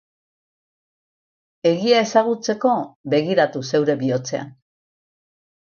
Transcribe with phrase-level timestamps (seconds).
[1.73, 2.73] Egia ezagutzeko,
[3.15, 4.53] begiratu zeure bihotzean.